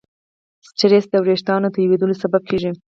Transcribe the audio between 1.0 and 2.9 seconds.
د وېښتیانو تویېدلو سبب کېږي.